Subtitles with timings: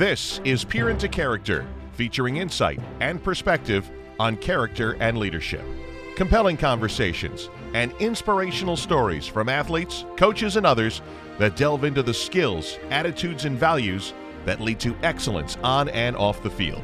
[0.00, 5.62] This is Peer into Character, featuring insight and perspective on character and leadership.
[6.16, 11.02] Compelling conversations and inspirational stories from athletes, coaches, and others
[11.36, 14.14] that delve into the skills, attitudes, and values
[14.46, 16.80] that lead to excellence on and off the field.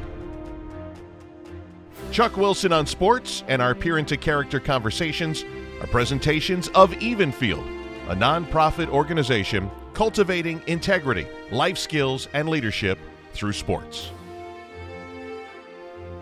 [2.11, 5.43] Chuck Wilson on sports and our Peer into Character conversations
[5.81, 7.65] are presentations of Evenfield,
[8.09, 12.99] a nonprofit organization cultivating integrity, life skills, and leadership
[13.33, 14.11] through sports.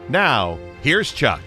[0.08, 1.42] Now, here's Chuck.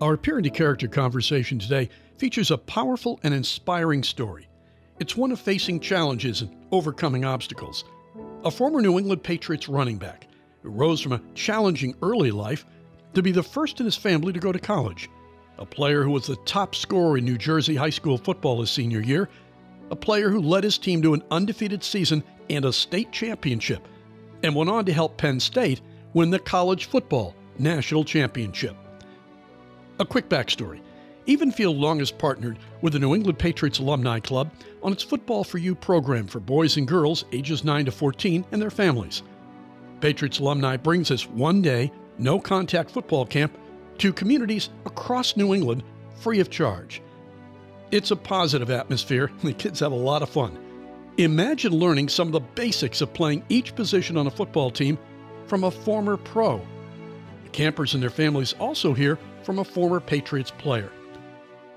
[0.00, 4.48] Our Peer into Character conversation today features a powerful and inspiring story.
[4.98, 7.84] It's one of facing challenges and overcoming obstacles.
[8.44, 10.26] A former New England Patriots running back
[10.64, 12.66] who rose from a challenging early life
[13.14, 15.08] to be the first in his family to go to college.
[15.60, 19.00] A player who was the top scorer in New Jersey high school football his senior
[19.00, 19.28] year.
[19.90, 23.86] A player who led his team to an undefeated season and a state championship,
[24.42, 25.82] and went on to help Penn State
[26.14, 28.74] win the college football national championship.
[29.98, 30.80] A quick backstory
[31.26, 34.50] Evenfield long has partnered with the New England Patriots Alumni Club
[34.82, 38.62] on its Football for You program for boys and girls ages 9 to 14 and
[38.62, 39.22] their families.
[40.00, 43.56] Patriots Alumni brings this one day, no contact football camp
[44.00, 45.82] to communities across New England
[46.14, 47.02] free of charge.
[47.90, 50.58] It's a positive atmosphere, the kids have a lot of fun.
[51.18, 54.98] Imagine learning some of the basics of playing each position on a football team
[55.46, 56.62] from a former pro.
[57.44, 60.90] The campers and their families also hear from a former Patriots player.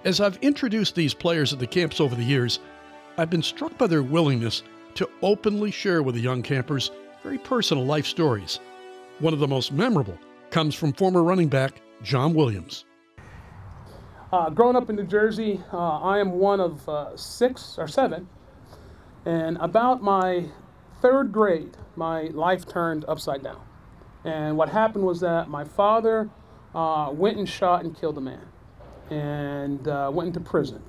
[0.06, 2.60] As I've introduced these players at the camps over the years,
[3.18, 4.64] I've been struck by their willingness
[4.96, 8.60] to openly share with the young campers very personal life stories.
[9.20, 10.18] One of the most memorable
[10.52, 12.86] comes from former running back John Williams.
[14.32, 18.28] Uh, growing up in New Jersey, uh, I am one of uh, six or seven.
[19.26, 20.46] And about my
[21.02, 23.62] third grade, my life turned upside down.
[24.26, 26.30] And what happened was that my father
[26.76, 28.48] uh, went and shot and killed a man
[29.10, 30.82] and uh, went into prison.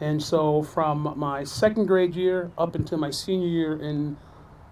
[0.00, 4.16] And so from my second grade year up until my senior year in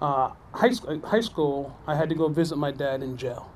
[0.00, 0.72] uh, high,
[1.05, 3.52] high school, I had to go visit my dad in jail.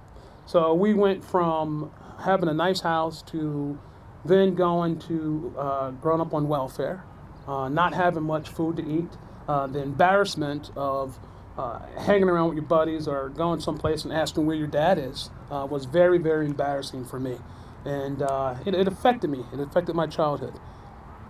[0.47, 1.91] So we went from
[2.21, 3.79] having a nice house to
[4.25, 7.05] then going to uh, growing up on welfare,
[7.47, 9.11] uh, not having much food to eat,
[9.49, 11.19] uh, the embarrassment of
[11.59, 15.31] uh, hanging around with your buddies or going someplace and asking where your dad is
[15.51, 17.39] uh, was very, very embarrassing for me.
[17.85, 19.45] And uh, it, it, affected me.
[19.53, 20.55] It affected my childhood.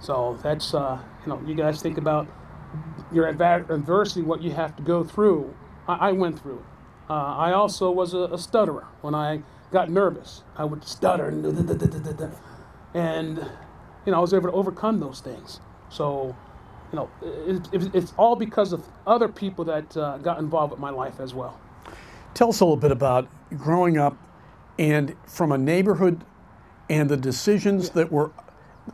[0.00, 2.28] So that's, you know, you guys think about
[3.12, 5.55] your adversity, what you have to go through.
[5.87, 6.62] I, I went through.
[7.09, 8.84] Uh, I also was a, a, stutterer.
[9.00, 11.44] When I got nervous, I would stutter and,
[12.94, 13.39] and
[14.05, 15.61] you know I was able to overcome those things.
[15.89, 16.34] So,
[16.93, 20.81] you know, it, it, it's all because of other people that uh, got involved with
[20.81, 21.61] my life as well.
[22.34, 24.17] Tell us a little bit about growing up
[24.78, 26.25] and from a neighborhood
[26.91, 27.94] and the decisions yeah.
[27.94, 28.33] that were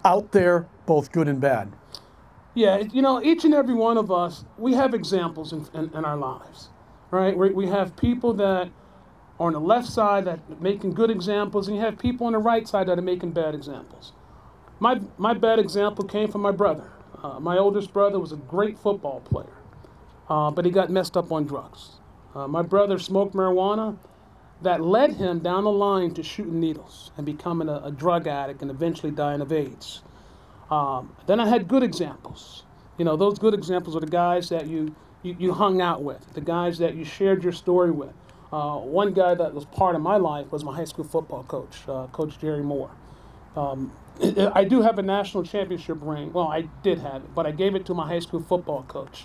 [0.05, 1.73] out there, both good and bad.
[2.55, 6.05] Yeah, you know, each and every one of us, we have examples in, in, in
[6.05, 6.69] our lives
[7.12, 7.37] right?
[7.37, 8.71] We, we have people that are
[9.39, 12.39] on the left side that are making good examples, and you have people on the
[12.39, 14.12] right side that are making bad examples.
[14.81, 16.91] My, my bad example came from my brother.
[17.23, 19.56] Uh, my oldest brother was a great football player,
[20.28, 22.00] uh, but he got messed up on drugs.
[22.34, 23.97] Uh, my brother smoked marijuana
[24.62, 28.62] that led him down the line to shooting needles and becoming a, a drug addict
[28.62, 30.03] and eventually dying of AIDS.
[30.71, 32.62] Um, then I had good examples.
[32.97, 36.34] You know, those good examples are the guys that you you, you hung out with,
[36.34, 38.12] the guys that you shared your story with.
[38.53, 41.78] Uh, one guy that was part of my life was my high school football coach,
[41.88, 42.91] uh, Coach Jerry Moore.
[43.56, 43.93] Um,
[44.55, 46.32] I do have a national championship ring.
[46.32, 49.25] Well, I did have it, but I gave it to my high school football coach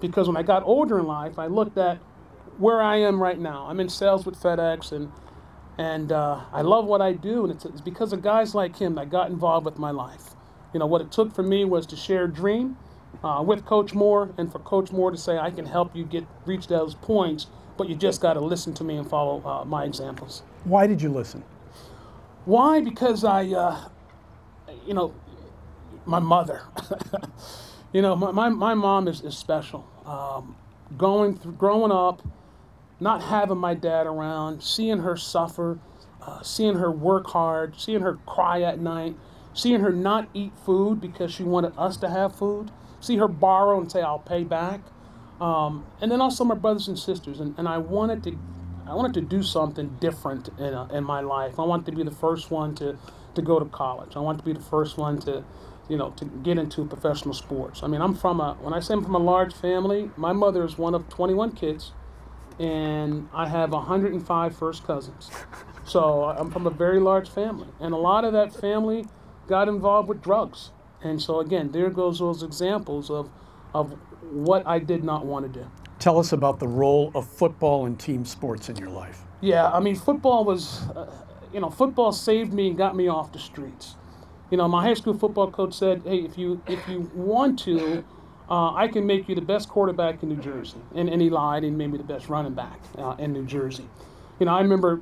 [0.00, 1.98] because when I got older in life, I looked at
[2.58, 3.66] where I am right now.
[3.68, 5.12] I'm in sales with FedEx, and
[5.78, 8.94] and uh, I love what I do, and it's, it's because of guys like him
[8.96, 10.34] that got involved with my life.
[10.72, 12.76] You know, what it took for me was to share a dream
[13.24, 16.26] uh, with Coach Moore, and for Coach Moore to say, I can help you get
[16.44, 17.46] reach those points,
[17.76, 20.42] but you just got to listen to me and follow uh, my examples.
[20.64, 21.44] Why did you listen?
[22.44, 22.80] Why?
[22.80, 23.88] Because I, uh,
[24.86, 25.14] you know,
[26.04, 26.62] my mother.
[27.92, 29.86] you know, my, my, my mom is, is special.
[30.04, 30.56] Um,
[30.98, 32.22] going through, growing up,
[32.98, 35.78] not having my dad around, seeing her suffer,
[36.20, 39.16] uh, seeing her work hard, seeing her cry at night,
[39.54, 42.70] seeing her not eat food because she wanted us to have food
[43.02, 44.80] see her borrow and say, I'll pay back.
[45.40, 47.40] Um, and then also my brothers and sisters.
[47.40, 48.38] And, and I wanted to
[48.86, 51.58] I wanted to do something different in, uh, in my life.
[51.58, 52.98] I wanted to be the first one to,
[53.34, 54.16] to go to college.
[54.16, 55.44] I wanted to be the first one to,
[55.88, 57.82] you know, to get into professional sports.
[57.82, 60.64] I mean, I'm from a when I say I'm from a large family, my mother
[60.64, 61.92] is one of 21 kids,
[62.58, 65.30] and I have 105 first cousins.
[65.84, 69.06] So I'm from a very large family, and a lot of that family
[69.48, 70.70] got involved with drugs.
[71.04, 73.30] And so again, there goes those examples of
[73.74, 75.66] of what I did not want to do.
[75.98, 79.22] Tell us about the role of football and team sports in your life.
[79.40, 81.10] Yeah, I mean, football was, uh,
[81.52, 83.96] you know, football saved me and got me off the streets.
[84.50, 88.04] You know, my high school football coach said, "Hey, if you if you want to,
[88.50, 91.64] uh, I can make you the best quarterback in New Jersey." And, and he lied
[91.64, 93.88] and made me the best running back uh, in New Jersey.
[94.38, 95.00] You know, I remember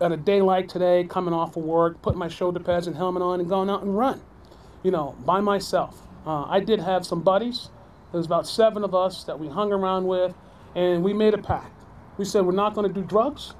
[0.00, 3.22] at a day like today, coming off of work, putting my shoulder pads and helmet
[3.22, 4.20] on, and going out and run.
[4.86, 6.00] You know, by myself.
[6.24, 7.70] Uh, I did have some buddies.
[8.12, 10.32] There was about seven of us that we hung around with,
[10.76, 11.82] and we made a pact.
[12.18, 13.54] We said we're not going to do drugs,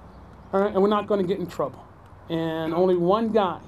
[0.52, 1.84] all right, and we're not going to get in trouble.
[2.30, 3.58] And only one guy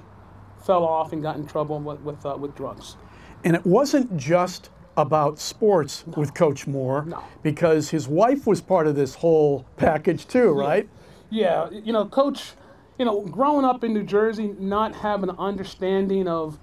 [0.65, 2.95] fell off and got in trouble with with, uh, with drugs.
[3.43, 6.13] And it wasn't just about sports no.
[6.15, 7.21] with Coach Moore, no.
[7.43, 10.87] because his wife was part of this whole package too, right?
[11.29, 11.67] Yeah.
[11.69, 12.53] yeah, you know, Coach,
[12.97, 16.57] you know, growing up in New Jersey, not having an understanding of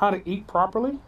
[0.00, 0.98] how to eat properly,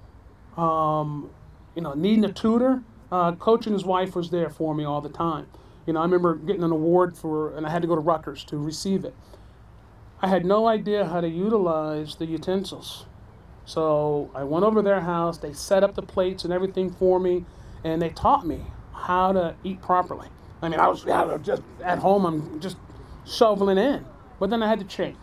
[0.57, 1.31] um,
[1.75, 2.83] you know, needing a tutor.
[3.11, 5.47] Uh, Coach and his wife was there for me all the time.
[5.87, 8.45] You know, I remember getting an award for, and I had to go to Rutgers
[8.45, 9.15] to receive it.
[10.21, 13.07] I had no idea how to utilize the utensils.
[13.65, 17.45] So I went over their house, they set up the plates and everything for me,
[17.85, 18.61] and they taught me
[18.93, 20.29] how to eat properly.
[20.61, 22.77] I mean, I was, I was just at home, I'm just
[23.27, 24.05] shoveling in.
[24.39, 25.17] But then I had to change,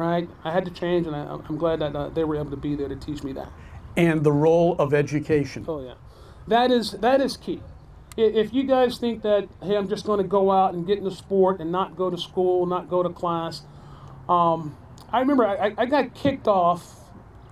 [0.00, 0.28] right?
[0.44, 2.74] I had to change, and I, am glad that uh, they were able to be
[2.74, 3.52] there to teach me that.
[3.96, 5.64] And the role of education.
[5.68, 5.94] Oh, yeah.
[6.48, 7.60] That is, that is key.
[8.16, 11.10] If you guys think that, hey, I'm just going to go out and get into
[11.10, 13.62] sport and not go to school, not go to class,
[14.28, 14.76] um,
[15.12, 16.96] I remember I, I got kicked off.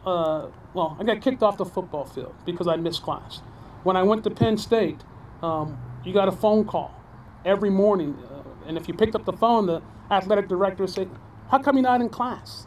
[0.05, 3.41] Uh, well, I got kicked off the football field because I missed class.
[3.83, 5.01] When I went to Penn State,
[5.43, 6.95] um, you got a phone call
[7.45, 11.09] every morning, uh, and if you picked up the phone, the athletic director would say,
[11.51, 12.67] "How come you're not in class?"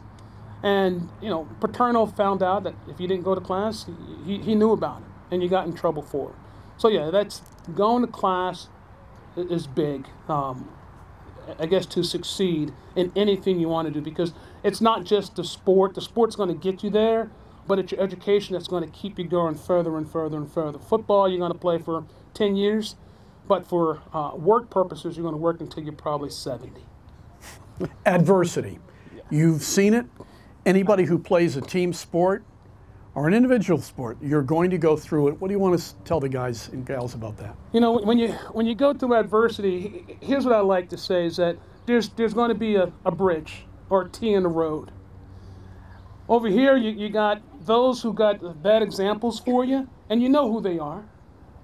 [0.62, 3.86] And you know, Paterno found out that if you didn't go to class,
[4.24, 6.36] he, he knew about it, and you got in trouble for it.
[6.76, 7.42] So yeah, that's
[7.74, 8.68] going to class
[9.36, 10.06] is big.
[10.28, 10.68] Um,
[11.58, 14.32] I guess, to succeed in anything you want to do because
[14.62, 15.94] it's not just the sport.
[15.94, 17.30] The sport's going to get you there,
[17.66, 20.78] but it's your education that's going to keep you going further and further and further.
[20.78, 22.96] Football, you're going to play for 10 years,
[23.48, 26.84] but for uh, work purposes, you're going to work until you're probably 70.
[28.06, 28.78] Adversity.
[29.14, 29.22] Yeah.
[29.30, 30.06] You've seen it.
[30.64, 32.44] Anybody who plays a team sport
[33.14, 35.40] or an individual sport, you're going to go through it.
[35.40, 37.56] What do you want to tell the guys and gals about that?
[37.72, 41.26] You know, when you when you go through adversity, here's what I like to say
[41.26, 44.48] is that there's there's going to be a, a bridge or a T in the
[44.48, 44.92] road.
[46.28, 50.28] Over here, you, you got those who got the bad examples for you, and you
[50.28, 51.04] know who they are.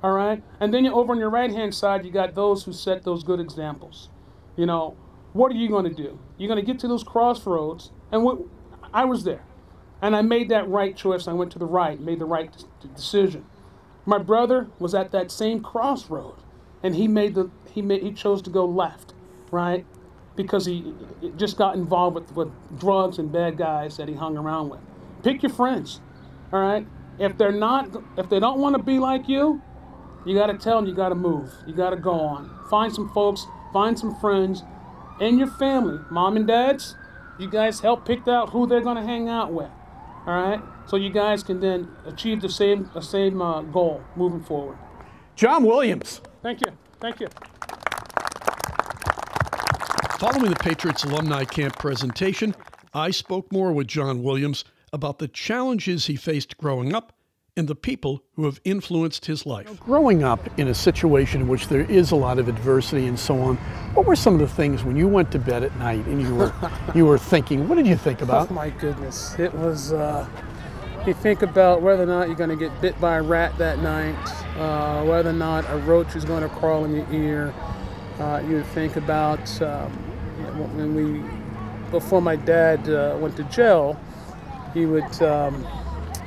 [0.02, 0.42] All right?
[0.60, 3.24] And then you over on your right hand side, you got those who set those
[3.24, 4.10] good examples.
[4.56, 4.96] You know,
[5.32, 6.18] what are you going to do?
[6.36, 8.38] You're going to get to those crossroads, and what,
[8.92, 9.44] I was there.
[10.00, 11.26] And I made that right choice.
[11.26, 12.50] I went to the right, made the right
[12.94, 13.44] decision.
[14.06, 16.36] My brother was at that same crossroad,
[16.82, 19.12] and he made the he made he chose to go left,
[19.50, 19.84] right,
[20.36, 20.94] because he
[21.36, 24.80] just got involved with, with drugs and bad guys that he hung around with.
[25.22, 26.00] Pick your friends,
[26.52, 26.86] all right.
[27.18, 29.60] If they're not, if they don't want to be like you,
[30.24, 31.52] you got to tell them you got to move.
[31.66, 32.50] You got to go on.
[32.70, 34.62] Find some folks, find some friends,
[35.20, 36.96] and your family, mom and dads.
[37.38, 39.70] You guys help pick out who they're going to hang out with.
[40.26, 44.42] All right, so you guys can then achieve the same the same uh, goal moving
[44.42, 44.76] forward.
[45.36, 46.20] John Williams.
[46.42, 46.72] Thank you.
[47.00, 47.28] Thank you.
[50.18, 52.54] Following the Patriots Alumni Camp presentation,
[52.92, 57.12] I spoke more with John Williams about the challenges he faced growing up
[57.58, 59.80] and the people who have influenced his life.
[59.80, 63.40] Growing up in a situation in which there is a lot of adversity and so
[63.40, 63.56] on,
[63.94, 66.32] what were some of the things when you went to bed at night and you
[66.36, 66.52] were
[66.94, 67.68] you were thinking?
[67.68, 68.48] What did you think about?
[68.48, 69.92] Oh my goodness, it was.
[69.92, 70.28] Uh,
[71.04, 73.80] you think about whether or not you're going to get bit by a rat that
[73.80, 74.14] night,
[74.56, 77.54] uh, whether or not a roach is going to crawl in your ear.
[78.20, 79.90] Uh, you think about um,
[80.76, 81.28] when we,
[81.90, 83.98] before my dad uh, went to jail,
[84.74, 85.22] he would.
[85.22, 85.66] Um,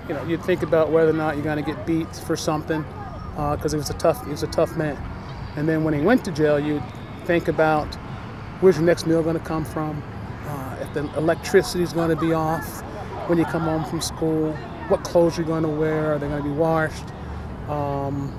[0.07, 2.83] you know, you'd think about whether or not you're going to get beat for something
[3.31, 4.97] because uh, he was a tough, he was a tough man.
[5.55, 6.83] And then when he went to jail, you'd
[7.25, 7.95] think about
[8.61, 10.03] where's your next meal going to come from,
[10.47, 12.81] uh, if the electricity is going to be off
[13.27, 14.53] when you come home from school,
[14.87, 17.05] what clothes you're going to wear, are they going to be washed,
[17.69, 18.33] um,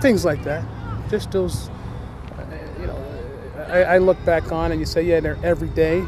[0.00, 0.64] things like that.
[1.08, 1.68] Just those,
[2.38, 2.44] uh,
[2.80, 6.04] you know, I, I, look back on and you say, yeah, they're everyday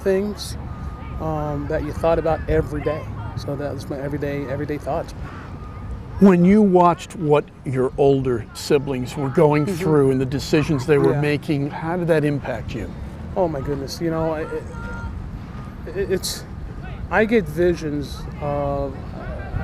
[0.00, 0.56] things
[1.20, 3.04] um, that you thought about every day
[3.38, 5.12] So that was my everyday everyday thoughts.
[6.20, 11.12] When you watched what your older siblings were going through and the decisions they were
[11.12, 11.20] Yeah.
[11.20, 12.90] making, how did that impact you?
[13.36, 14.48] Oh my goodness, you know, it,
[15.86, 16.44] it, it's
[17.10, 18.96] I get visions of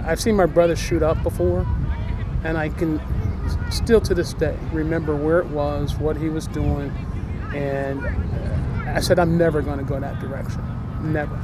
[0.06, 1.66] I've seen my brother shoot up before,
[2.44, 3.00] and I can
[3.70, 6.90] still to this day remember where it was, what he was doing,
[7.54, 8.00] and
[8.88, 10.62] I said I'm never going to go that direction,
[11.02, 11.34] never.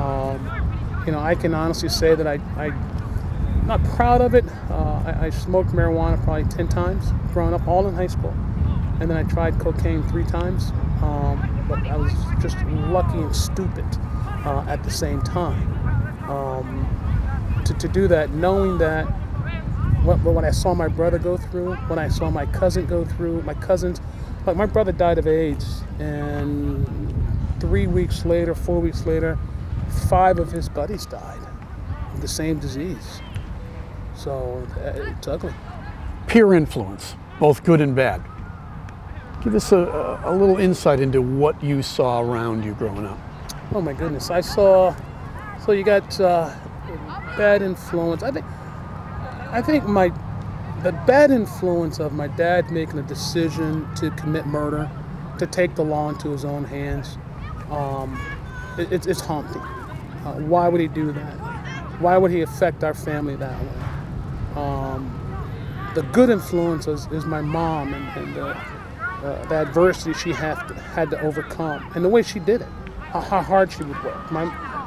[0.00, 0.59] Um,
[1.06, 4.44] you know, I can honestly say that I, I'm not proud of it.
[4.70, 8.34] Uh, I, I smoked marijuana probably ten times growing up, all in high school,
[9.00, 10.72] and then I tried cocaine three times.
[11.02, 13.84] Um, but I was just lucky and stupid
[14.44, 15.68] uh, at the same time.
[16.28, 19.04] Um, to, to do that, knowing that
[20.04, 23.42] what, when I saw my brother go through, when I saw my cousin go through,
[23.42, 24.00] my cousins,
[24.46, 26.86] like my brother died of AIDS, and
[27.60, 29.38] three weeks later, four weeks later,
[29.90, 31.40] five of his buddies died
[32.12, 33.20] of the same disease.
[34.14, 35.54] So uh, it's ugly.
[36.26, 38.22] Peer influence, both good and bad.
[39.42, 43.18] Give us a, a a little insight into what you saw around you growing up.
[43.74, 44.30] Oh my goodness!
[44.30, 44.94] I saw.
[45.64, 46.54] So you got uh,
[47.36, 48.22] bad influence.
[48.22, 48.44] I think.
[49.52, 50.12] I think my
[50.82, 54.90] the bad influence of my dad making a decision to commit murder,
[55.38, 57.18] to take the law into his own hands.
[57.70, 58.18] Um,
[58.78, 59.62] it, it's, it's haunting.
[60.24, 61.34] Uh, why would he do that?
[62.00, 64.62] Why would he affect our family that way?
[64.62, 65.16] Um,
[65.94, 70.54] the good influence is, is my mom and, and the, uh, the adversity she had
[70.68, 72.68] to, had to overcome and the way she did it,
[73.12, 74.30] how, how hard she would work.
[74.30, 74.44] My,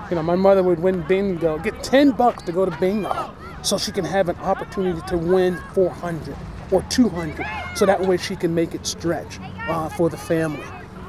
[0.10, 3.78] you know, my mother would win bingo, get 10 bucks to go to bingo so
[3.78, 6.36] she can have an opportunity to win 400
[6.72, 10.66] or 200 so that way she can make it stretch uh, for the family.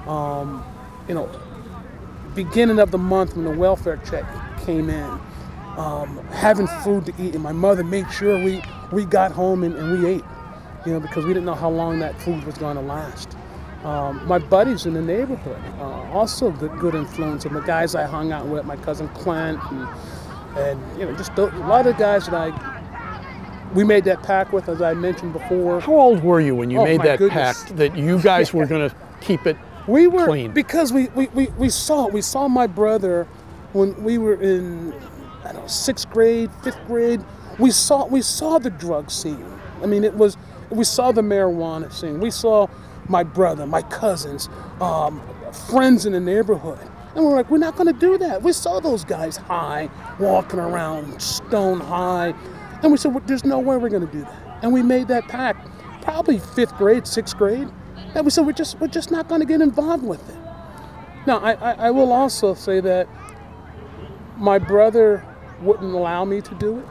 [0.06, 0.64] Um,
[1.08, 1.28] you know,
[2.34, 4.24] beginning of the month when the welfare check
[4.64, 5.04] came in,
[5.76, 8.62] um, having food to eat, and my mother made sure we,
[8.92, 10.24] we got home and, and we ate,
[10.86, 13.36] you know, because we didn't know how long that food was going to last.
[13.84, 18.04] Um, my buddies in the neighborhood, uh, also good, good influence, and the guys I
[18.04, 19.88] hung out with, my cousin Clint, and,
[20.58, 22.74] and you know, just a lot of guys that I
[23.74, 25.80] we made that pact with, as I mentioned before.
[25.80, 27.64] How old were you when you Oh, made that goodness.
[27.64, 30.52] pact that you guys were going to keep it We were clean?
[30.52, 33.26] because we, we, we, we saw we saw my brother
[33.72, 34.92] when we were in
[35.44, 37.20] I don't know sixth grade, fifth grade.
[37.58, 39.44] We saw we saw the drug scene.
[39.82, 40.36] I mean, it was
[40.70, 42.20] we saw the marijuana scene.
[42.20, 42.66] We saw
[43.08, 44.48] my brother, my cousins,
[44.80, 45.20] um,
[45.68, 46.78] friends in the neighborhood,
[47.14, 48.42] and we're like, we're not going to do that.
[48.42, 52.32] We saw those guys high, walking around stone high,
[52.82, 54.58] and we said, "Well, there's no way we're going to do that.
[54.62, 55.68] And we made that pact,
[56.00, 57.68] probably fifth grade, sixth grade.
[58.14, 60.36] And we said, we're just, we're just not going to get involved with it.
[61.26, 63.08] Now, I, I, I will also say that
[64.36, 65.24] my brother
[65.62, 66.84] wouldn't allow me to do it,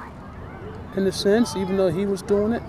[0.98, 2.64] in a sense, even though he was doing it.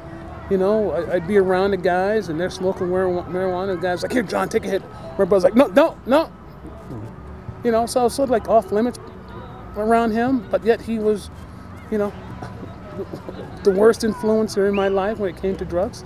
[0.51, 3.27] You know, I, I'd be around the guys and they're smoking marijuana.
[3.29, 4.83] marijuana and the guys like, here, John, take a hit.
[5.19, 6.31] My brother's like, no, no, no.
[7.65, 8.99] You know, so I was sort of like off limits
[9.77, 11.31] around him, but yet he was,
[11.91, 12.13] you know,
[13.65, 16.05] the worst influencer in my life when it came to drugs.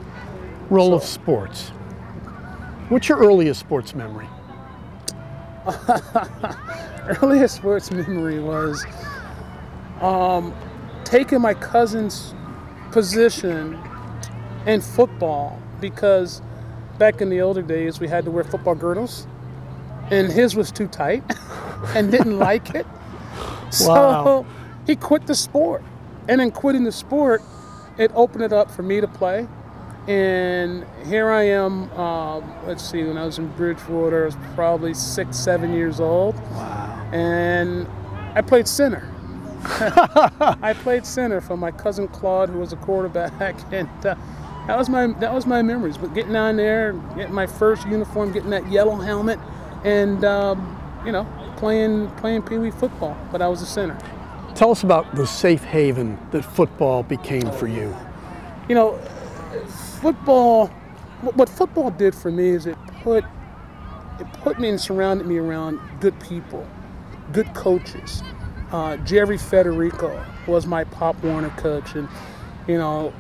[0.71, 1.73] role of sports?
[2.89, 4.27] What's your earliest sports memory?
[7.23, 8.85] earliest sports memory was
[10.01, 10.55] um,
[11.05, 12.35] taking my cousin's
[12.91, 13.79] position
[14.67, 16.41] in football because
[16.99, 19.27] back in the older days we had to wear football girdles
[20.11, 21.23] and his was too tight
[21.95, 22.87] and didn't like it.
[23.71, 24.47] So Wow.
[24.87, 25.83] he quit the sport.
[26.27, 27.43] And in quitting the sport,
[27.99, 29.47] it opened it up for me to play.
[30.07, 34.95] And here I am, um, let's see, when I was in Bridgewater, I was probably
[34.95, 36.35] six, seven years old.
[36.53, 37.11] Wow.
[37.13, 37.87] And
[38.35, 39.07] I played center.
[39.65, 44.15] I played center for my cousin Claude, who was a quarterback, and uh,
[44.67, 45.99] that was my that was my memories.
[45.99, 49.39] But getting on there, getting my first uniform, getting that yellow helmet,
[49.85, 51.27] and um, you know,
[51.57, 53.17] playing playing pee wee football.
[53.33, 53.99] But I was a center.
[54.55, 57.95] Tell us about the safe haven that football became for you.
[58.69, 58.99] you know,
[60.01, 60.69] football.
[61.23, 63.25] What football did for me is it put
[64.21, 66.67] it put me and surrounded me around good people,
[67.33, 68.23] good coaches.
[68.71, 72.09] Uh, Jerry Federico was my Pop Warner coach, and
[72.67, 73.13] you know,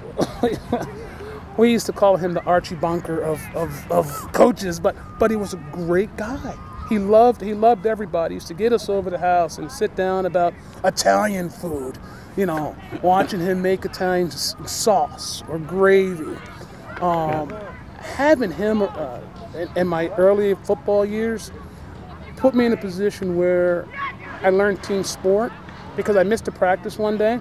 [1.56, 5.36] we used to call him the Archie Bunker of, of, of coaches, but but he
[5.36, 6.54] was a great guy.
[6.88, 8.34] He loved he loved everybody.
[8.34, 10.54] He used to get us over the house and sit down about
[10.84, 11.98] Italian food,
[12.36, 16.36] you know, watching him make Italian sauce or gravy.
[17.00, 17.52] Um,
[17.98, 19.20] having him uh,
[19.54, 21.52] in, in my early football years
[22.36, 23.86] put me in a position where
[24.42, 25.52] I learned team sport,
[25.96, 27.40] because I missed a practice one day.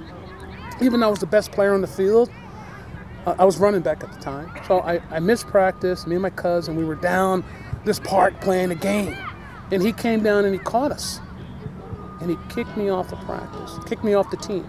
[0.81, 2.29] Even though I was the best player on the field,
[3.25, 4.51] uh, I was running back at the time.
[4.67, 6.07] So I, I missed practice.
[6.07, 7.43] Me and my cousin, we were down
[7.85, 9.15] this park playing a game.
[9.71, 11.19] And he came down and he caught us.
[12.21, 14.65] And he kicked me off the practice, kicked me off the team.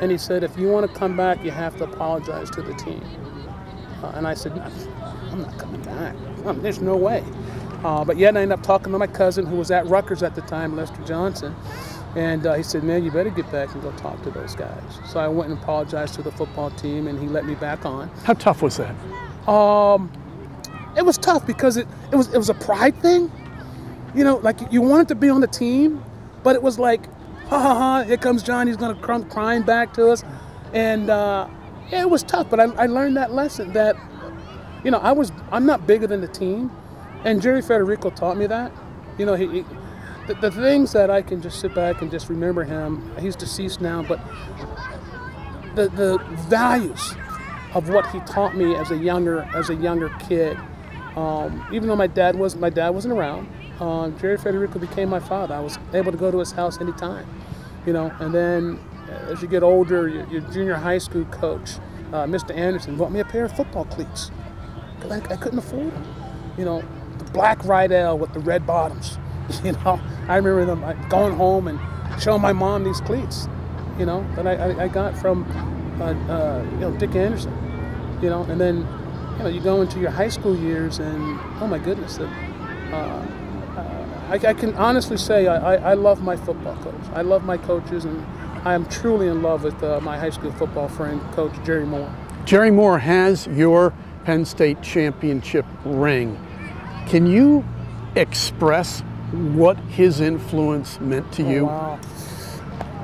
[0.00, 2.74] And he said, if you want to come back, you have to apologize to the
[2.74, 3.02] team.
[4.02, 6.14] Uh, and I said, I'm not coming back.
[6.62, 7.24] there's no way.
[7.84, 10.34] Uh, but yet I ended up talking to my cousin who was at Rutgers at
[10.34, 11.54] the time, Lester Johnson.
[12.16, 14.98] And uh, he said, man, you better get back and go talk to those guys.
[15.06, 18.08] So I went and apologized to the football team, and he let me back on.
[18.24, 18.94] How tough was that?
[19.48, 20.10] Um,
[20.96, 23.30] it was tough because it, it was it was a pride thing.
[24.14, 26.02] You know, like you wanted to be on the team,
[26.42, 27.06] but it was like,
[27.48, 30.24] ha ha ha, here comes John, he's gonna come crying back to us.
[30.72, 31.46] And uh,
[31.90, 33.96] yeah, it was tough, but I, I learned that lesson that,
[34.84, 36.70] you know, I was I'm not bigger than the team,
[37.24, 38.72] and Jerry Federico taught me that.
[39.18, 39.64] You know, he, he
[40.26, 43.10] the, the things that I can just sit back and just remember him.
[43.18, 44.20] He's deceased now, but
[45.74, 46.18] the the
[46.48, 47.14] values
[47.74, 50.58] of what he taught me as a younger as a younger kid.
[51.16, 53.48] Um, even though my dad was my dad wasn't around,
[53.80, 55.54] uh, Jerry Federico became my father.
[55.54, 57.26] I was able to go to his house anytime,
[57.86, 58.12] you know.
[58.20, 61.76] And then as you get older, your, your junior high school coach,
[62.12, 62.56] uh, Mr.
[62.56, 64.30] Anderson, bought me a pair of football cleats
[65.10, 66.04] I, I, couldn't afford them.
[66.56, 66.82] You know,
[67.18, 69.18] the black Riddell with the red bottoms.
[69.64, 69.98] You know,
[70.28, 71.80] I remember them going home and
[72.20, 73.48] showing my mom these cleats.
[73.98, 75.44] You know, that I, I, I got from
[76.02, 77.54] uh, uh, you know Dick Anderson.
[78.20, 78.86] You know, and then
[79.38, 82.24] you know you go into your high school years and oh my goodness, uh,
[82.92, 83.26] uh
[84.28, 87.08] I, I, can honestly say I, I, love my football coach.
[87.14, 88.22] I love my coaches and
[88.64, 92.12] I am truly in love with uh, my high school football friend, Coach Jerry Moore.
[92.44, 93.92] Jerry Moore has your
[94.24, 96.38] Penn State championship ring.
[97.06, 97.64] Can you
[98.16, 99.00] express
[99.30, 101.66] what his influence meant to oh, you?
[101.66, 102.00] Wow.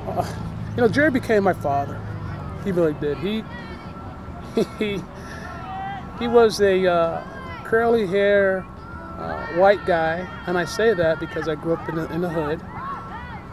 [0.07, 0.35] Uh,
[0.75, 2.01] you know, Jerry became my father.
[2.63, 3.17] He really did.
[3.19, 3.43] He
[4.79, 5.01] he
[6.19, 7.23] he was a uh,
[7.63, 8.65] curly hair
[9.17, 12.29] uh, white guy, and I say that because I grew up in the, in the
[12.29, 12.61] hood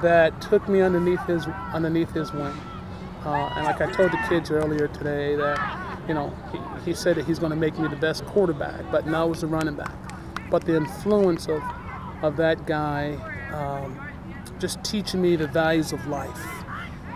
[0.03, 2.55] that took me underneath his underneath his wing.
[3.25, 7.17] Uh, and like I told the kids earlier today, that you know he, he said
[7.17, 9.95] that he's going to make me the best quarterback, but now was the running back.
[10.51, 11.63] But the influence of
[12.23, 13.15] of that guy
[13.53, 14.01] um,
[14.59, 16.47] just teaching me the values of life.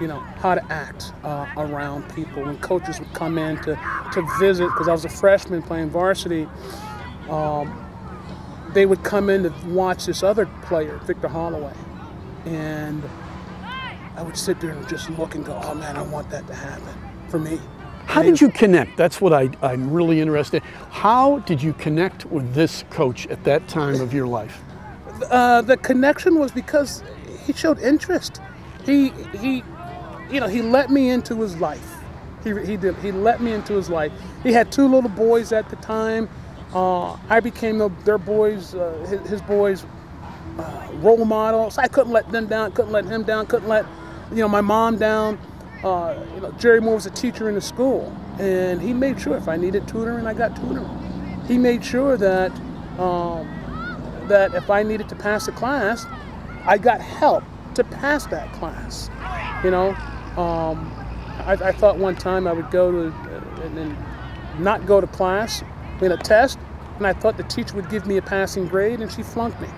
[0.01, 2.45] You know how to act uh, around people.
[2.45, 3.79] When coaches would come in to
[4.13, 6.47] to visit, because I was a freshman playing varsity.
[7.31, 7.83] Um,
[8.75, 11.73] they would come in to watch this other player, Victor Holloway,
[12.47, 13.03] and
[14.17, 16.55] I would sit there and just look and go, oh man, I want that to
[16.55, 16.95] happen
[17.29, 17.61] for me.
[18.07, 18.97] How did you connect?
[18.97, 20.63] That's what I, I'm really interested.
[20.63, 20.69] In.
[20.91, 24.63] How did you connect with this coach at that time of your life?
[25.29, 27.03] Uh, the connection was because
[27.45, 28.41] he showed interest.
[28.85, 29.65] He he,
[30.31, 31.97] you know, he let me into his life.
[32.45, 32.95] He, he did.
[32.99, 34.13] He let me into his life.
[34.45, 36.29] He had two little boys at the time.
[36.73, 39.87] Uh, I became the, their boys, uh, his, his, boys'
[40.59, 41.71] uh, role model.
[41.71, 43.87] So I couldn't let them down, couldn't let him down, couldn't let
[44.31, 45.39] you know my mom down.
[45.85, 49.37] Uh, you know, Jerry Moore was a teacher in the school, and he made sure
[49.37, 50.89] if I needed tutoring, I got tutoring.
[51.47, 52.51] He made sure that
[52.99, 53.47] um,
[54.29, 56.07] that if I needed to pass a class,
[56.65, 59.11] I got help to pass that class.
[59.63, 59.91] You know,
[60.37, 60.93] um,
[61.45, 63.97] I, I, thought one time I would go to uh, and, and
[64.59, 65.63] not go to class
[66.01, 66.59] in a test,
[66.97, 69.69] and I thought the teacher would give me a passing grade, and she flunked me.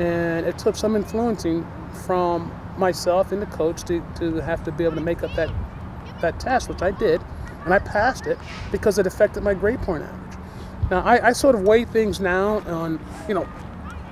[0.00, 1.66] And it took some influencing
[2.06, 5.50] from myself and the coach to, to have to be able to make up that,
[6.20, 7.20] that test, which I did,
[7.64, 8.38] and I passed it
[8.72, 10.38] because it affected my grade point average.
[10.90, 13.44] Now, I, I sort of weigh things now on, you know,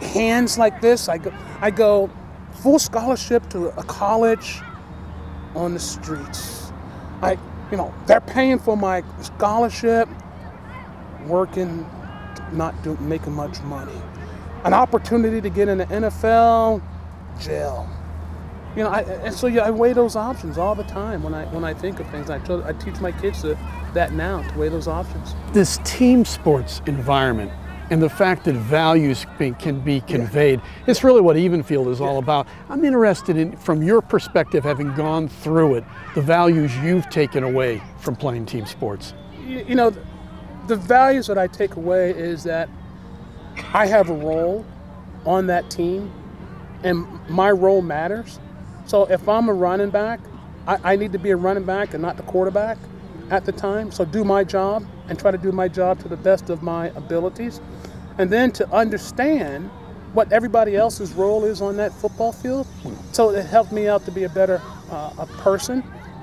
[0.01, 1.09] hands like this.
[1.09, 2.11] I go, I go
[2.63, 4.61] full scholarship to a college
[5.55, 6.73] on the streets.
[7.21, 7.39] I,
[7.71, 10.09] you know, they're paying for my scholarship
[11.27, 11.87] working,
[12.53, 13.93] not do, making much money.
[14.65, 16.83] An opportunity to get in the NFL,
[17.41, 17.89] jail.
[18.77, 21.45] You know, I, and so yeah, I weigh those options all the time when I
[21.47, 22.31] when I think of things.
[22.31, 23.59] I, tell, I teach my kids to,
[23.93, 25.35] that now to weigh those options.
[25.53, 27.53] This team sports environment
[27.91, 29.27] and the fact that values
[29.59, 30.85] can be conveyed yeah.
[30.87, 32.07] it's really what Evenfield is yeah.
[32.07, 32.47] all about.
[32.71, 37.83] I'm interested in, from your perspective, having gone through it, the values you've taken away
[37.99, 39.13] from playing team sports.
[39.47, 39.93] You, you know,
[40.69, 42.71] the values that I take away is that
[43.73, 44.65] I have a role
[45.25, 46.13] on that team
[46.83, 48.41] and my role matters.
[48.87, 50.21] So if I'm a running back,
[50.67, 52.79] I, I, need to be a running back and not the quarterback
[53.31, 53.91] at the time.
[53.91, 56.89] So do my job and try to do my job to the best of my
[56.89, 57.61] abilities.
[58.19, 59.71] And then to understand
[60.13, 62.67] what everybody else's role is on that football field.
[63.13, 64.61] So it helped me out to be a better
[64.91, 65.83] uh, a person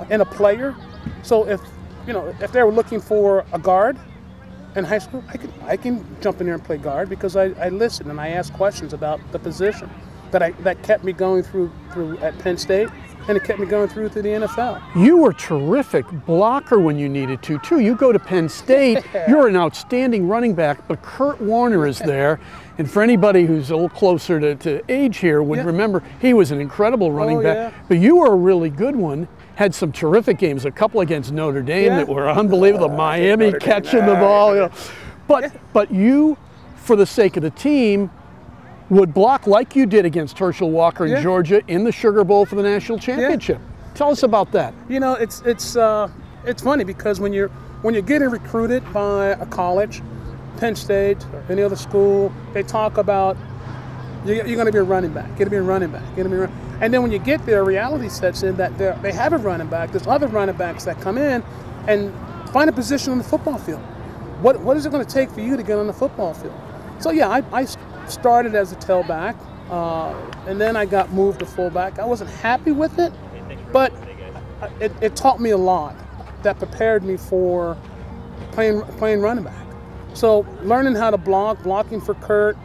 [0.09, 0.75] and a player.
[1.23, 1.59] So if
[2.05, 3.97] you know if they were looking for a guard
[4.75, 7.45] in high school, I can I can jump in there and play guard because I,
[7.59, 9.89] I listened and I asked questions about the position
[10.31, 12.89] that I that kept me going through through at Penn State
[13.29, 14.81] and it kept me going through to the NFL.
[14.95, 17.79] You were terrific blocker when you needed to, too.
[17.79, 22.39] You go to Penn State, you're an outstanding running back, but Curt Warner is there.
[22.79, 25.65] And for anybody who's a little closer to, to age here would Yeah.
[25.65, 27.55] remember he was an incredible running Oh, back.
[27.71, 27.79] yeah.
[27.87, 29.27] But you were a really good one.
[29.55, 31.97] Had some terrific games, a couple against Notre Dame Yeah.
[31.97, 32.89] that were unbelievable.
[32.91, 34.55] Oh, Miami Notre Dame, catching the ball.
[34.55, 34.71] You know.
[35.27, 36.35] But but you,
[36.77, 38.09] for the sake of the team,
[38.89, 41.21] would block like you did against Herschel Walker in Yeah.
[41.21, 43.59] Georgia in the Sugar Bowl for the national championship.
[43.93, 44.73] Tell us about that.
[44.87, 46.09] You know, it's it's uh,
[46.45, 47.49] it's funny because when you're
[47.81, 50.01] when you're getting recruited by a college,
[50.57, 53.37] Penn State or any other school, they talk about
[54.25, 55.27] you're, you're going to be a running back.
[55.29, 56.03] You're going to be a running back.
[56.15, 58.55] You're going to be, a run- and then when you get there, reality sets in
[58.57, 59.91] that they have a running back.
[59.91, 61.43] There's other running backs that come in
[61.87, 62.13] and
[62.51, 63.81] find a position on the football field.
[64.41, 66.55] What what is it going to take for you to get on the football field?
[66.99, 67.65] So yeah, I, I
[68.09, 69.35] started as a tailback,
[69.69, 70.13] uh,
[70.47, 71.99] and then I got moved to fullback.
[71.99, 73.13] I wasn't happy with it,
[73.71, 73.93] but
[74.79, 75.95] it, it taught me a lot
[76.43, 77.77] that prepared me for
[78.51, 79.65] playing playing running back.
[80.13, 82.57] So learning how to block, blocking for Curt,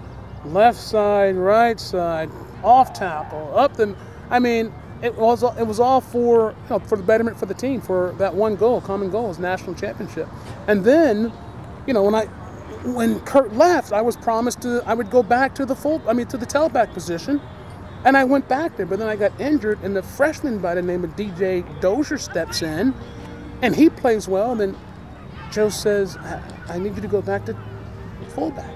[0.45, 2.31] left side, right side,
[2.63, 3.95] off tackle, up the.
[4.31, 7.55] I mean, it was it was all for you know, for the betterment for the
[7.55, 10.29] team for that one goal, common goal, is national championship.
[10.67, 11.33] And then,
[11.87, 12.27] you know, when I
[12.85, 16.03] when Curt left, I was promised to I would go back to the full.
[16.09, 17.41] I mean, to the tailback position.
[18.05, 20.83] And I went back there, but then I got injured, and the freshman by the
[20.83, 22.93] name of DJ Dozier steps in,
[23.63, 24.53] and he plays well.
[24.53, 24.77] And then
[25.51, 27.57] Joe says, I, I need you to go back to
[28.35, 28.71] fullback.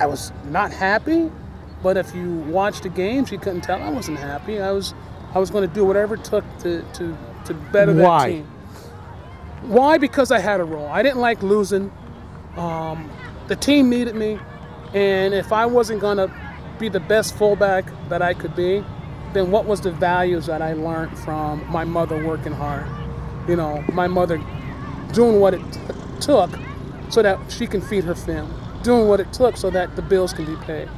[0.00, 1.30] I was not happy,
[1.84, 4.60] but if you watched the games, you couldn't tell I wasn't happy.
[4.60, 4.94] I was,
[5.32, 8.30] I was going to do whatever it took to, to, to better that Why?
[8.30, 8.44] team.
[9.62, 9.98] Why?
[9.98, 10.88] Because I had a role.
[10.88, 11.92] I didn't like losing.
[12.56, 13.10] Um,
[13.48, 14.38] the team needed me,
[14.94, 16.32] and if I wasn't going to
[16.78, 18.84] be the best fullback that I could be,
[19.32, 22.86] then what was the values that I learned from my mother working hard?
[23.48, 24.42] You know, my mother
[25.12, 25.80] doing what it t-
[26.20, 26.50] took
[27.08, 30.32] so that she can feed her family, doing what it took so that the bills
[30.32, 30.88] can be paid.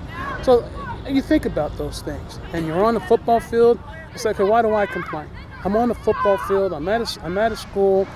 [0.43, 0.69] So
[1.09, 3.79] you think about those things, and you're on the football field.
[4.15, 5.29] It's like, why do I complain?
[5.65, 6.73] I'm on the football field.
[6.73, 8.07] I'm at a, I'm at a school.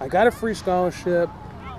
[0.00, 1.28] I got a free scholarship.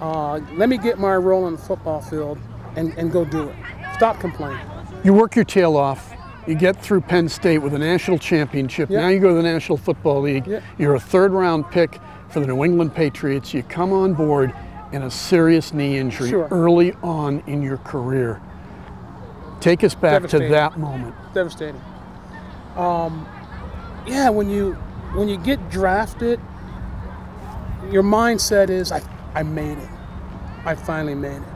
[0.01, 2.37] Uh, let me get my role on the football field
[2.75, 3.55] and, and go do it.
[3.95, 4.59] Stop complaining.
[5.03, 6.13] You work your tail off.
[6.47, 8.89] You get through Penn State with a national championship.
[8.89, 9.01] Yeah.
[9.01, 10.45] Now you go to the National Football League.
[10.45, 10.59] Yeah.
[10.77, 13.53] You're a third round pick for the New England Patriots.
[13.53, 14.53] You come on board
[14.91, 16.47] in a serious knee injury Sure.
[16.51, 18.41] early on in your career.
[19.59, 21.15] Take us back to that moment.
[21.33, 21.81] devastating.
[22.75, 23.27] Um,
[24.05, 24.73] yeah, when you
[25.15, 26.39] when you get drafted,
[27.91, 29.01] your mindset is I
[29.35, 29.89] I made it.
[30.65, 31.47] I finally made it.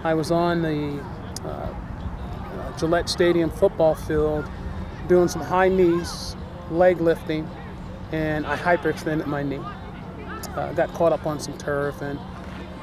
[0.05, 1.05] I was on the
[1.45, 4.49] uh, uh, Gillette Stadium football field
[5.09, 6.37] doing some high knees,
[6.71, 7.51] leg lifting,
[8.13, 9.59] and I hyperextended my knee.
[10.57, 12.19] Uh, got caught up on some turf, and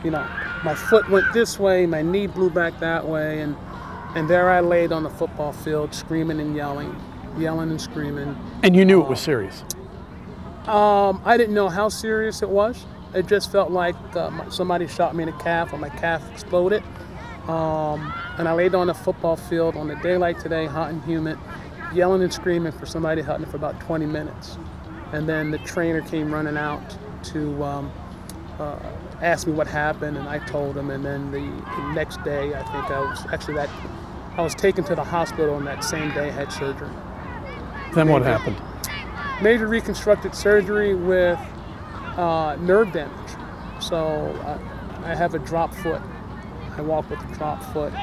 [0.03, 0.25] you know,
[0.63, 3.55] my foot went this way, my knee blew back that way, and
[4.15, 6.95] and there I laid on the football field, screaming and yelling,
[7.37, 8.35] yelling and screaming.
[8.63, 9.63] And you knew it was serious.
[10.65, 12.85] Um, I didn't know how serious it was.
[13.13, 16.83] It just felt like uh, somebody shot me in the calf, or my calf exploded.
[17.47, 21.01] Um, and I laid on the football field on a day like today, hot and
[21.03, 21.39] humid,
[21.93, 24.57] yelling and screaming for somebody to help me for about 20 minutes.
[25.13, 27.91] And then the trainer came running out to um,
[28.59, 28.79] uh,
[29.21, 30.89] ask me what happened, and I told him.
[30.89, 33.69] And then the, the next day, I think I was actually that
[34.37, 36.89] I was taken to the hospital, and that same day had surgery
[37.93, 38.61] Then what happened?
[39.41, 41.39] major reconstructed surgery with
[42.17, 43.31] uh, nerve damage.
[43.79, 44.59] So uh,
[45.03, 46.01] I have a drop foot.
[46.75, 47.93] I walk with a drop foot,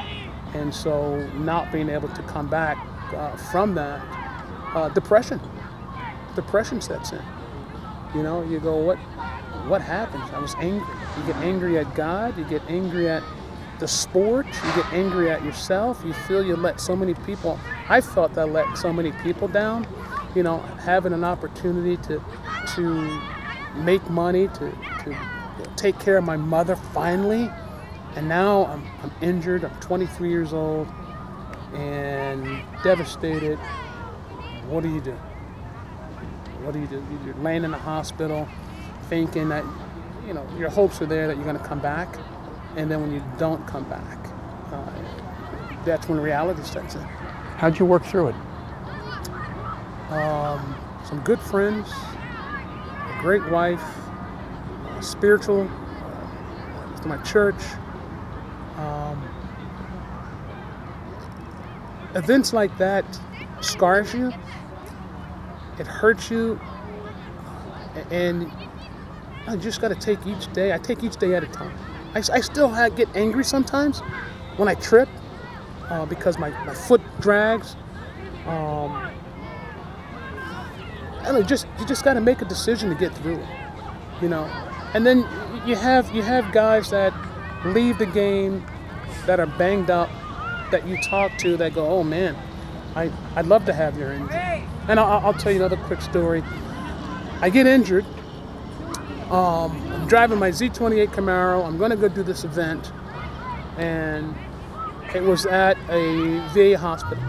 [0.53, 2.77] and so not being able to come back
[3.13, 4.01] uh, from that,
[4.75, 5.39] uh, depression.
[6.35, 7.21] Depression sets in.
[8.15, 8.97] You know, you go, what,
[9.67, 10.23] what happened?
[10.33, 10.87] I was angry.
[11.17, 12.37] You get angry at God.
[12.37, 13.23] You get angry at
[13.79, 14.45] the sport.
[14.47, 16.01] You get angry at yourself.
[16.05, 17.59] You feel you let so many people.
[17.89, 19.87] I felt I let so many people down.
[20.35, 22.23] You know, having an opportunity to
[22.75, 23.21] to
[23.75, 24.71] make money to
[25.03, 25.17] to
[25.75, 27.49] take care of my mother finally,
[28.15, 29.65] And now I'm, I'm injured.
[29.65, 30.87] I'm 23 years old
[31.73, 33.57] and devastated.
[34.67, 35.15] What do you do?
[36.63, 37.03] What do you do?
[37.25, 38.47] You're laying in the hospital
[39.09, 39.63] thinking that,
[40.25, 42.17] you know, your hopes are there that you're going to come back.
[42.75, 44.17] And then when you don't come back,
[44.71, 47.01] uh, that's when reality sets in.
[47.01, 48.35] How'd you work through it?
[50.11, 50.75] Um,
[51.07, 53.83] some good friends, a great wife,
[55.01, 57.61] spiritual, uh, to my church.
[58.77, 59.23] Um,
[62.15, 63.05] events like that
[63.61, 64.31] scars you.
[65.79, 66.59] It hurts you,
[68.11, 68.51] and
[69.47, 70.73] I just got to take each day.
[70.73, 71.77] I take each day at a time.
[72.13, 73.99] I, I still have, get angry sometimes
[74.57, 75.09] when I trip
[75.89, 77.75] uh, because my, my foot drags.
[78.47, 79.11] Um,
[81.25, 83.47] and it just you just got to make a decision to get through it,
[84.21, 84.45] you know.
[84.93, 85.19] And then
[85.65, 87.13] you have you have guys that
[87.65, 88.65] leave the game
[89.25, 90.09] that are banged up
[90.71, 92.35] that you talk to that go, oh man,
[92.95, 94.44] I I'd love to have your injury.
[94.87, 96.43] And I'll, I'll tell you another quick story.
[97.41, 98.05] I get injured.
[99.29, 101.65] Um, I'm driving my Z28 Camaro.
[101.65, 102.91] I'm going to go do this event,
[103.77, 104.35] and
[105.15, 107.23] it was at a VA hospital.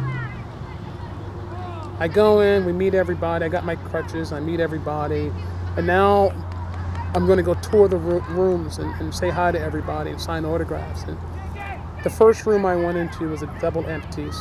[1.99, 3.47] I go in, we meet everybody.
[3.47, 5.33] I got my crutches, I meet everybody.
[5.79, 6.31] And now
[7.15, 10.45] I'm going to go tour the rooms and, and, say hi to everybody and sign
[10.45, 11.05] autographs.
[11.05, 11.17] And
[12.05, 14.35] the first room I went into was a double amputees.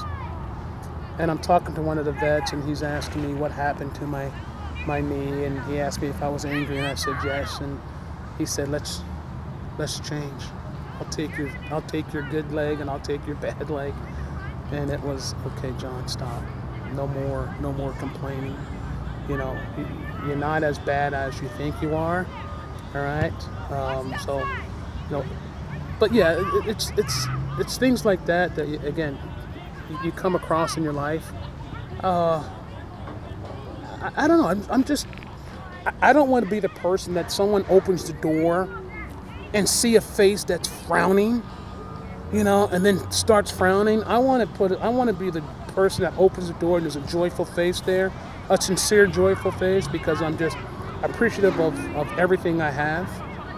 [1.19, 4.05] And I'm talking to one of the vets, and he's asking me what happened to
[4.05, 4.31] my,
[4.85, 5.45] my knee.
[5.45, 7.59] And he asked me if I was angry, and I said yes.
[7.59, 7.79] And
[8.37, 9.01] he said, let's,
[9.77, 10.43] let's change.
[10.99, 13.93] I'll take your, I'll take your good leg, and I'll take your bad leg.
[14.71, 16.43] And it was, okay, John, stop
[16.93, 18.55] no more no more complaining
[19.27, 19.57] you know
[20.25, 22.25] you're not as bad as you think you are
[22.93, 23.33] all right
[23.71, 25.25] um, so you know
[25.99, 27.27] but yeah it's it's
[27.59, 29.17] it's things like that that again
[30.03, 31.31] you come across in your life?
[32.01, 32.43] Uh,
[34.01, 34.47] I, I don't know.
[34.47, 35.07] I'm, I'm just
[36.01, 38.67] I don't want to be the person that someone opens the door
[39.53, 41.43] and see a face that's frowning
[42.33, 44.03] you know and then starts frowning.
[44.03, 45.41] I want to put i want to be the
[45.75, 48.11] person that opens the door and there's a joyful face there,
[48.49, 50.57] a sincere, joyful face, because I'm just
[51.03, 53.07] appreciative of, of everything I have,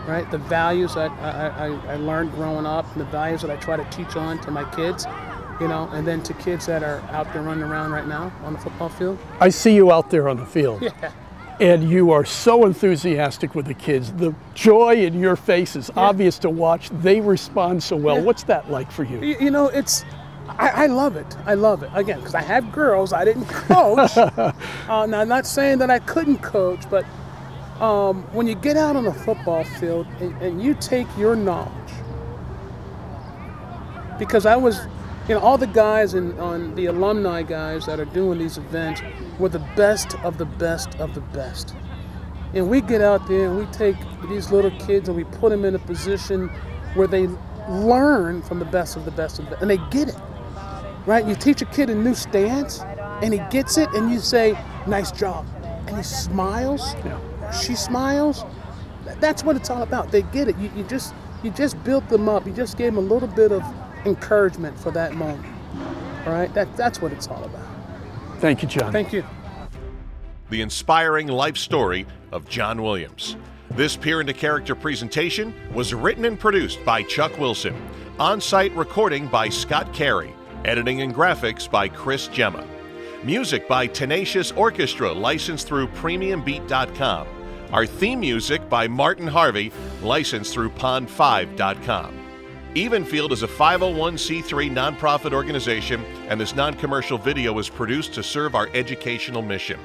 [0.08, 0.30] right?
[0.32, 3.78] The values that I, I, I learned growing up, and the values that I try
[3.78, 5.06] to teach on to my kids,
[5.60, 8.54] you know, and then to kids that are out there running around right now on
[8.54, 9.17] the football field.
[9.39, 10.82] I see you out there on the field.
[10.82, 11.12] Yeah.
[11.60, 14.13] And you are so enthusiastic with the kids.
[14.13, 16.04] The joy in your face is yeah.
[16.04, 16.89] obvious to watch.
[16.89, 18.17] They respond so well.
[18.17, 18.22] Yeah.
[18.22, 19.36] What's that like for you?
[19.39, 20.06] You know, it's
[20.50, 21.36] I, I, love it.
[21.46, 21.89] I love it.
[21.93, 23.13] Again, because I have girls.
[23.13, 24.17] I didn't coach.
[24.17, 24.54] uh,
[24.88, 27.06] now, I'm not saying that I couldn't coach, but
[27.82, 31.72] um, when you get out on the football field and, and, you take your knowledge,
[34.17, 34.80] because I was,
[35.28, 39.02] you know, all the guys and on the alumni guys that are doing these events
[39.40, 41.76] were the best of the best of the best.
[42.54, 43.98] And we get out there and we take
[44.30, 46.48] these little kids and we put them in a position
[46.96, 47.28] where they
[47.70, 50.16] learn from the best of the best of the best, and they get it
[51.08, 51.26] right?
[51.26, 52.82] You teach a kid a new stance
[53.24, 55.48] and he gets it and you say, nice job.
[55.88, 57.52] And he smiles, yeah.
[57.52, 58.44] she smiles.
[59.20, 60.12] That's what it's all about.
[60.12, 60.58] They get it.
[60.58, 62.46] You, you just you just built them up.
[62.46, 63.63] You just gave them a little bit of
[64.08, 65.46] encouragement for that moment.
[66.26, 66.54] All right?
[66.54, 67.65] That, that's what it's all about.
[68.39, 68.91] Thank you, John.
[68.91, 69.24] Thank you.
[70.50, 73.36] The inspiring life story of John Williams.
[73.72, 77.76] This Peer into Character presentation was written and produced by Chuck Wilson.
[78.20, 80.34] On site recording by Scott Carey.
[80.65, 82.65] Editing and graphics by Chris Gemma.
[83.24, 87.28] Music by Tenacious Orchestra, licensed through PremiumBeat.com.
[87.74, 92.27] Our theme music by Martin Harvey, licensed through Pond5.com.
[92.78, 98.54] Evenfield is a 501c3 nonprofit organization, and this non commercial video is produced to serve
[98.54, 99.80] our educational mission.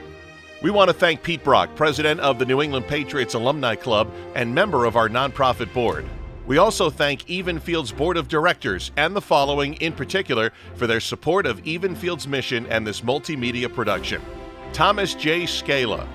[0.60, 4.54] We want to thank Pete Brock, president of the New England Patriots Alumni Club and
[4.54, 6.04] member of our nonprofit board.
[6.46, 11.46] We also thank Evenfield's Board of Directors and the following in particular for their support
[11.46, 14.20] of Evenfield's mission and this multimedia production
[14.74, 15.46] Thomas J.
[15.46, 16.06] Scala,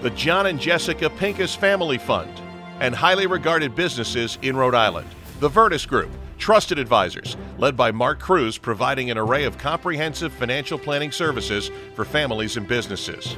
[0.00, 2.32] the John and Jessica Pincus Family Fund,
[2.80, 5.08] and highly regarded businesses in Rhode Island.
[5.40, 6.10] The Virtus Group,
[6.42, 12.04] trusted advisors, led by Mark Cruz, providing an array of comprehensive financial planning services for
[12.04, 13.36] families and businesses.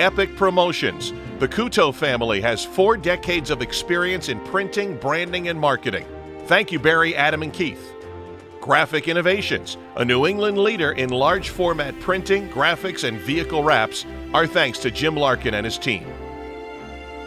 [0.00, 1.12] Epic Promotions.
[1.38, 6.04] The Kuto family has four decades of experience in printing, branding, and marketing.
[6.46, 7.94] Thank you, Barry, Adam, and Keith.
[8.60, 14.04] Graphic Innovations, a New England leader in large format printing, graphics, and vehicle wraps.
[14.34, 16.12] Our thanks to Jim Larkin and his team.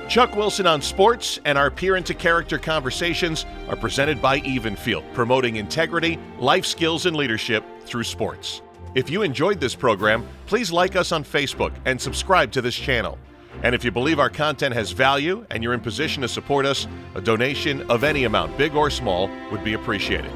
[0.08, 5.56] Chuck Wilson on Sports and our Peer into Character conversations are presented by Evenfield, promoting
[5.56, 8.62] integrity, life skills, and leadership through sports.
[8.94, 13.18] If you enjoyed this program, please like us on Facebook and subscribe to this channel.
[13.64, 16.88] And if you believe our content has value and you're in position to support us,
[17.16, 20.32] a donation of any amount, big or small, would be appreciated.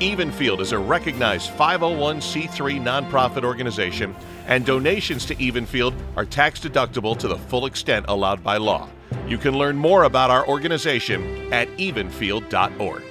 [0.00, 4.14] Evenfield is a recognized 501c3 nonprofit organization,
[4.46, 8.88] and donations to Evenfield are tax deductible to the full extent allowed by law.
[9.26, 13.02] You can learn more about our organization at evenfield.org.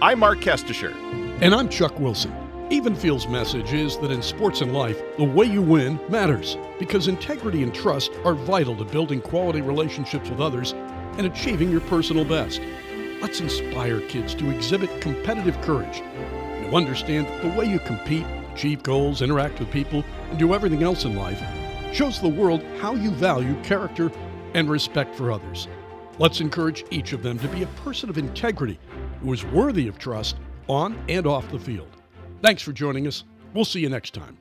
[0.00, 0.94] I'm Mark Kestisher.
[1.42, 2.32] And I'm Chuck Wilson.
[2.70, 7.62] Evenfield's message is that in sports and life, the way you win matters because integrity
[7.62, 10.72] and trust are vital to building quality relationships with others
[11.18, 12.62] and achieving your personal best.
[13.24, 18.26] Let's inspire kids to exhibit competitive courage and to understand that the way you compete,
[18.52, 21.42] achieve goals, interact with people, and do everything else in life
[21.94, 24.12] shows the world how you value character
[24.52, 25.68] and respect for others.
[26.18, 28.78] Let's encourage each of them to be a person of integrity
[29.22, 30.36] who is worthy of trust
[30.68, 31.96] on and off the field.
[32.42, 33.24] Thanks for joining us.
[33.54, 34.36] We'll see you next time.